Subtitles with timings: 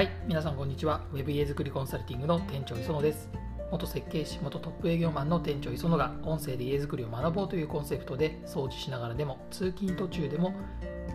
[0.00, 1.02] はい、皆さんこんにちは。
[1.12, 3.28] ウェブ家づくりコンサルティングの店長磯野です。
[3.70, 10.54] 元設計士、元トップ営業マンの店長磯野が音声で家づくりを学ぼうというコンセプトで掃除しながらでも通勤途中でも、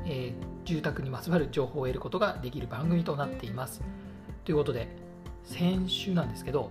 [0.06, 3.82] えー、住宅にまつわる情報を得ることができる番組となっています。
[4.44, 4.96] ということで、
[5.46, 6.70] 先週なんですけど、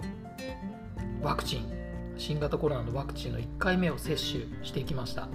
[1.21, 1.69] ワクチン、
[2.17, 5.27] 新型コロナのワクチンの1回目を接種していきました。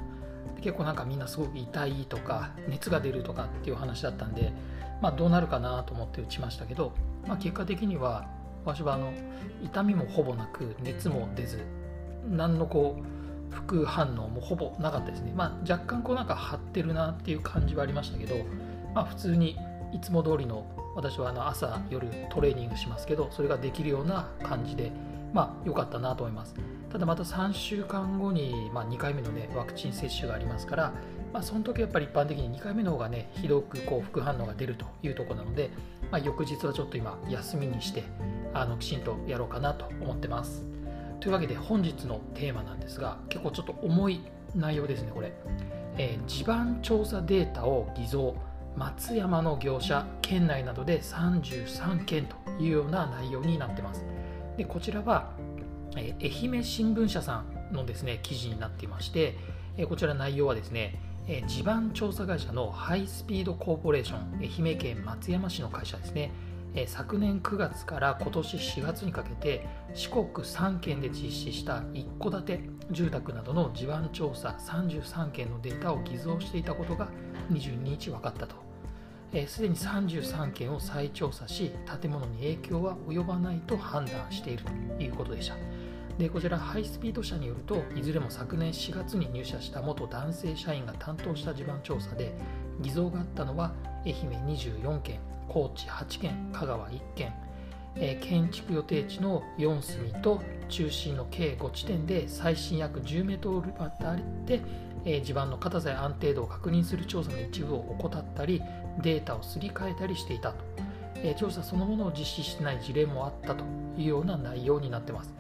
[0.62, 4.54] 結構なんかみんなすごく痛いとか熱が出るとかっていう話だったんで、
[5.02, 6.94] まあ、どうなるかなと思って打ちましたけど、
[7.28, 8.28] まあ、結果的には
[8.66, 9.14] 私はあの
[9.64, 11.64] 痛みもほぼなく熱も出ず
[12.30, 18.36] 何のこう副反応もほぼなかったですね、まあ、若干こうなんか張ってるなっていう感じはありましたけど、
[18.94, 19.58] まあ、普通に
[19.94, 24.92] いつも通りの私はあの朝夜トレーニングしますけどそれができるような感じで
[25.34, 26.56] まあ良かったなと思います。
[26.92, 30.94] ただまた3週間後に、まあ、2回目のねワクチン接種がありますから
[31.34, 35.70] まあ、その時やっぱり一般的に2回目の方がねひどくこう副反応が出るというところなので、
[36.12, 38.04] まあ、翌日はちょっと今休みにして
[38.54, 40.66] あのきちんとやろうかなと思ってます。
[41.20, 44.22] というわけで本日のテーマなんですが結構ちょっと重い
[44.56, 45.34] 内容ですねこれ、
[45.98, 48.36] えー、地盤調査データを偽造
[48.78, 54.06] 松山の業者県内などで33件というような内容になってます。
[54.60, 55.32] でこちらは、
[55.96, 59.38] えー、愛媛新聞社さんのですね記事になっていまして、
[59.78, 66.32] えー、こちら内容はですねえ地盤調査会社のハイスピードコーポレーション愛媛県松山市の会社ですね、
[66.74, 77.10] え昨年9月から今年4月にかけて四国3県で実施した一戸建て住宅などの地盤調査33件のデータを偽造していたことが
[77.52, 78.69] 22日分かったと。
[79.48, 84.64] すで、えに33件を再調査し建物に影響は及ばないと判断している
[84.98, 85.56] ということでした。
[86.18, 92.34] でこちらハイスピード社によるといずれも昨年4月に入社した元男性社員が担当した地盤調査で
[92.82, 93.72] 偽造があったのは
[94.06, 97.34] 愛媛24件高知8件香川1件、
[97.96, 104.62] えー、建築予定地の4隅と中心の計5地点で最新約10メートルあたりで、
[105.04, 108.62] 地盤の硬さや安定度を確認する調査の一部を怠ったり
[109.02, 110.64] データをすり替えたりしていたと、
[111.38, 113.64] 調査そのものを実施してない事例もあったと
[113.98, 115.34] いうような内容になってます。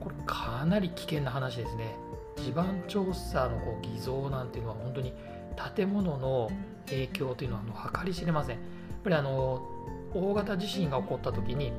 [0.00, 1.96] これかなり危険な話ですね。
[2.36, 5.12] 地盤調査のこう偽造なんていうのは本当に
[5.74, 6.50] 建物の
[6.86, 8.56] 影響というのはもう計り知れません。
[8.56, 8.66] やっ
[9.02, 9.66] ぱりあの
[10.14, 11.72] 大型地震が起こった時に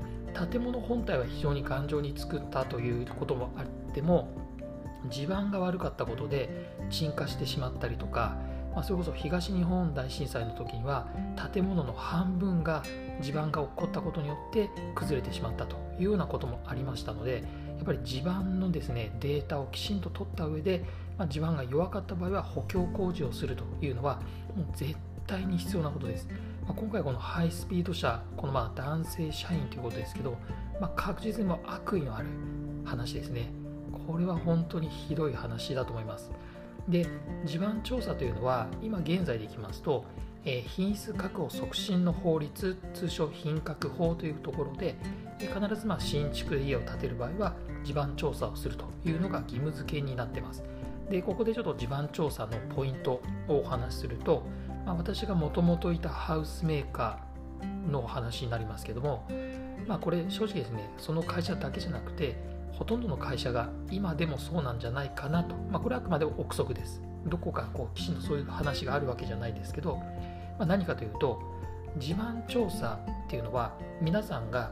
[0.52, 4.28] 建物本体は非常に頑丈に作ったということもあっても
[5.08, 8.38] 地盤が悪かったことで沈下してしまったりとか、
[8.74, 11.08] まあ、それこそ東日本大震災の時には
[11.54, 12.84] 建物の半分が
[13.22, 17.44] 地盤が起こったことによって崩れてしまったというようなこともありましたので
[17.78, 20.84] やっぱり地盤のですねデータをきちんと取った上で、
[21.18, 24.22] まあ、地盤が弱かった場合は補強工事をするというのは
[24.56, 24.96] もう絶
[25.26, 26.28] 対に必要なことです。
[26.68, 30.38] ま、今回このハイスピード車このまあ男性社員ということですけど、
[30.82, 32.28] まあ、確実にも悪意のある
[32.84, 33.52] 話ですね。
[34.08, 36.32] これは本当にひどい話だと思います。
[36.88, 37.08] で
[37.46, 40.06] 地盤調査というのは今現在でいきますと、
[40.44, 44.96] え、品質確保促進の法律通称品格法というところで
[45.40, 50.64] 必ずま新築で家を建てる場合は地盤調査をするというのが義務付けになってます
[51.10, 54.44] でここでちょっと地盤調査のポイントをお話しすると、
[54.86, 59.28] まあ、私がもともといたハウスメーカーのお話になりますけども、
[59.88, 62.36] まあ、これ正直ですねその会社だけじゃなくて
[62.80, 67.02] ほとんどの会社が今でもそうなんじゃないかなと、まあ、これはあくまで憶測です。
[67.26, 69.98] どこかこうきちんとそういう話があるわけじゃないですけど、
[70.58, 71.42] まあ、何かというと
[71.98, 74.72] 地盤調査っていうのは皆さんが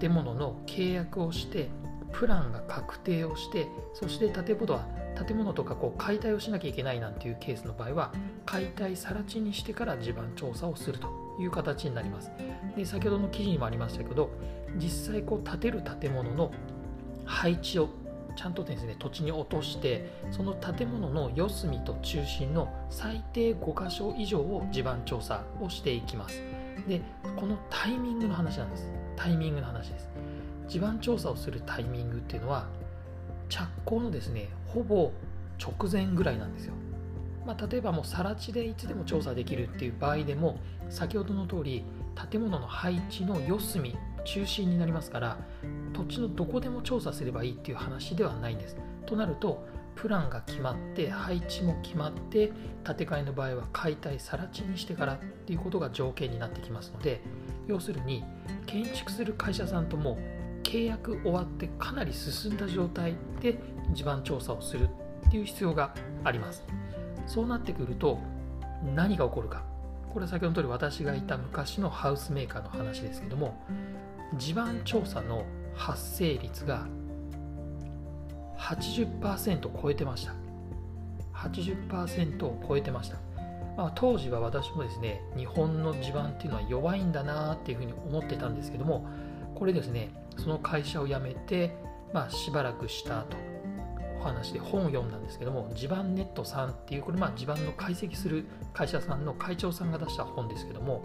[0.00, 1.68] 建物の契約をして
[2.12, 4.86] プランが確定をしてそして建物は
[5.26, 8.12] 建物とかこう解体をしなきゃいけないなんていうケースの場合は
[8.46, 12.30] 解体更地にしてから地盤調査をするという形になります。
[12.74, 14.30] で先ほどの記事にもありましたけど
[14.76, 16.50] 実際こう建てる建物の
[17.30, 17.88] 配置を
[18.36, 26.42] ちゃんとですね土地に落としてその建物の四隅と中心の最低5箇所以上を地盤調査をしていきます。
[26.88, 27.02] で
[27.36, 28.92] このタイミングの話なんです。
[29.16, 30.08] タイミングの話です。
[30.68, 32.66] 地盤調査をするタイミングっていうのは
[33.48, 35.12] 着工のですねほぼ
[35.60, 36.74] 直前ぐらいなんですよ、
[37.44, 41.84] まあ、例えばもう更地でいつでも調査できるっていう場合でも先ほどの通り
[42.30, 45.38] 建物の配置の四隅中心になりますから
[45.92, 48.76] 土地のどこでも調査すればいいっていう話ではないんです。
[49.06, 52.52] となるとプランが決まって配置も決まって
[52.84, 57.20] 建て替えの場合は解体更地にしてからっていうことが条件になってきますので
[57.66, 58.24] 要するに
[58.66, 60.18] 建築する会社さんとも
[60.62, 63.58] 契約終わってかなり進んだ状態で
[63.92, 64.88] 地盤調査をする
[65.26, 65.94] っていう必要が
[66.24, 66.64] あります。
[67.26, 68.18] そうなってくると
[68.94, 69.64] 何が起こるか。
[70.12, 73.62] これは先ほどの通り私がいた昔のハウスメーカーの話ですけども
[74.36, 75.44] 地盤調査の
[75.74, 76.86] 発生率が
[78.58, 80.34] 80%を超えてました。
[81.40, 83.16] 80%を超えてました、
[83.76, 89.06] まあ、当時は私もですね日本の地盤っていうのは弱いんだなっていうふうに思ってたんですけども
[89.54, 91.74] これですねその会社を辞めて、
[92.12, 93.36] まあ、しばらくした後
[94.18, 98.44] お話で本を読んだんですけども地盤ネットさんっていうこれまあ地盤の解析する
[98.74, 101.02] 会社さんの会長さんが出した本ですけども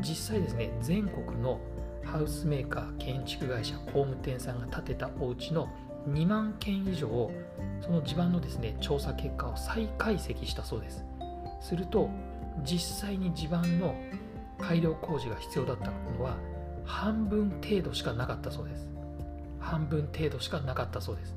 [0.00, 1.58] 実際ですね全国の
[2.04, 5.68] ハウスメーカー建築会社工務店さんが建てたお家の
[6.08, 7.30] 2万件以上
[7.80, 11.04] その地盤のですね調査結果を再解析したそうです。
[11.60, 12.10] すると
[12.64, 13.94] 実際に地盤の
[14.58, 16.36] 改良工事が必要だったのは
[16.84, 18.88] 半分程度しかなかったそうです。
[19.60, 21.36] 半分程度しかなかったそうです。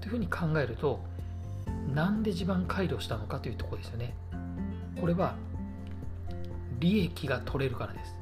[0.00, 1.00] というふうに考えると
[1.92, 4.14] なんで地盤改良したのかというとこですよね。
[5.00, 5.34] これは
[6.78, 8.14] 利益が取れるからです。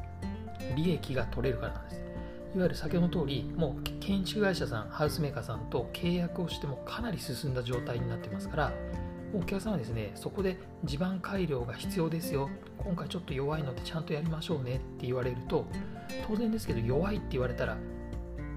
[0.72, 2.02] 利益が取れるからなんです。
[2.54, 8.72] いわゆる先ほどの通りもう建築会社さんハウスメーカーさんと契約をしてもかなり進んだ状態になってますから
[9.34, 12.50] お客さんはですねそこで地盤改良が必要ですよ。
[12.76, 14.76] 今回ちょっと弱いのでちゃんとやりましょうね。
[14.76, 15.64] って言われると
[16.28, 17.78] 当然ですけど弱いって言われたら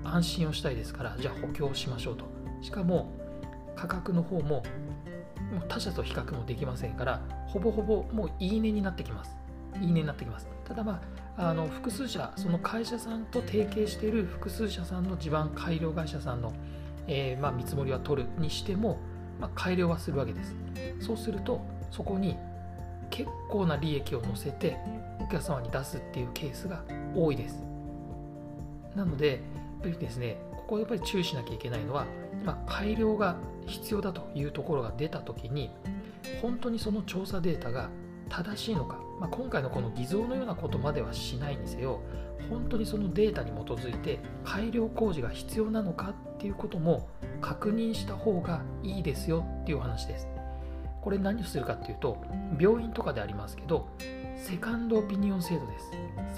[0.04, 2.26] 安心をしたいですからじゃあ補強しましょうと。
[2.62, 3.14] しかも
[3.78, 4.64] 価格の方も
[5.70, 9.38] 他社と比較もできませんからほぼほぼもういいねになってきます。
[9.82, 10.48] いいねになってきます。
[10.66, 11.02] ただま
[11.38, 16.54] ああの複数社その会社さんと提携している複数社さんの地盤改良会社さんの、
[17.08, 19.00] えー、まあ、見積もりは取るにしても、
[19.40, 20.56] まあ、改良はするわけです。
[21.00, 21.62] そうすると
[21.92, 22.38] そこに
[23.10, 24.78] 結構な利益を乗せて
[25.20, 26.84] お客様に出すっていうケースが
[27.14, 27.64] 多いです。
[28.96, 29.40] なのでやっ
[29.82, 32.06] ぱりですねここやっぱり注意しなきゃいけないのは、
[32.46, 33.36] まあ、改良が
[33.66, 35.70] 必要だというところが出た時に
[36.42, 37.90] 本当にその調査データが
[38.30, 42.02] 正しいのか、まあ、今回のこの偽造のようなことまではしないにせよ
[42.50, 47.08] 本当にそのデータに基づいて改良工事が必要なのかっていうことも
[47.42, 50.28] 確認した方がいいですよっていう話です。
[51.02, 52.18] これ何をするかっていうと
[52.60, 53.88] 病院とかでありますけど
[54.36, 55.92] セカンドオピニオン制度です。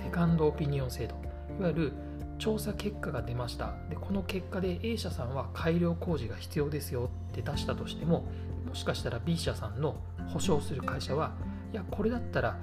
[0.04, 1.16] セカンドオピニオン制度。
[1.60, 1.94] いわゆる
[2.38, 3.74] 調査結果が出ました。
[3.90, 8.26] でこの結果で A 社さんは改良工事が必要ですよって出したとしても
[8.68, 9.96] もしかしたら B 社さんの
[10.28, 11.34] 保証する会社は
[11.74, 12.58] いやこれだったら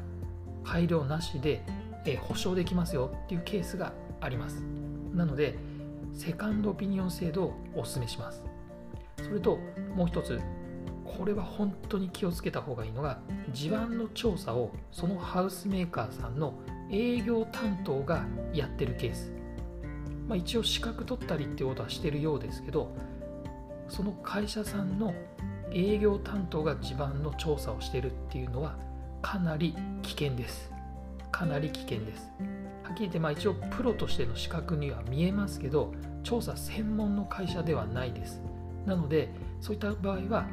[0.65, 1.63] 改良なしで、
[2.07, 4.65] え保証できますよっていうケースがあります。
[5.15, 5.57] なので
[6.13, 8.45] セカンドオピニオン制度をお勧めします。
[9.23, 9.59] それと
[9.95, 10.41] もう一つ
[11.05, 13.21] これは本当に気をつけた方がいいのが
[13.53, 16.55] 地盤の調査をそのハウスメーカーさんの
[16.91, 19.33] 営業担当がやってるケース、
[20.29, 22.95] まあ、一応資格取ったりってことはしてるようですけど
[23.89, 25.15] その会社さんの
[25.73, 28.77] 営業担当が地盤の調査をしてるっていうのは
[29.25, 30.71] かなり危険です。
[31.33, 32.31] かなり危険です。
[32.83, 38.43] はっきり言ってまあ一応プロとしての資格には見えますけど調査専門の会社ではないです。
[38.85, 39.31] なので
[39.63, 40.47] そういった場合は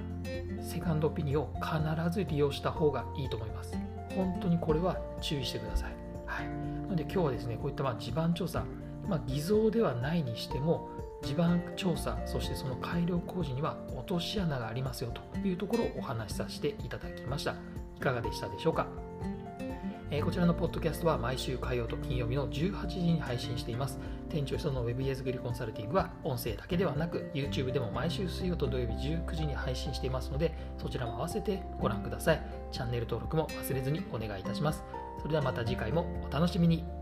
[0.62, 3.76] セカンドオピニオンを必ず利用した方がいいと思います。
[4.16, 5.92] 本当にこれは注意してください、
[6.26, 8.66] はい、なので今日はですねこういったまあ地盤調査、
[9.08, 10.90] まあ、偽造ではないにしても
[11.24, 17.56] 地盤調査そしてその改良工事には落とし穴がありますよというところをお話しさせていただきました。
[18.02, 18.88] かがでしたでしょうか、
[20.10, 24.00] えー、こちらのポッドキャストは毎週火曜と金曜日の18時に配信しています。
[24.30, 32.42] 店長その Web 家作りコンサルティングは音声だけではなく YouTube でも毎週水曜と土曜日19時に配信していますのでそちらも合わせてご覧ください。
[32.72, 34.84] チャンネル登録も忘れずにお願いいたします。
[35.20, 37.01] それではまた次回もお楽しみに。